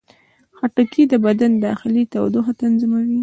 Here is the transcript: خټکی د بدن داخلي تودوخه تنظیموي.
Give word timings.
خټکی 0.57 1.03
د 1.11 1.13
بدن 1.25 1.51
داخلي 1.67 2.03
تودوخه 2.13 2.53
تنظیموي. 2.61 3.19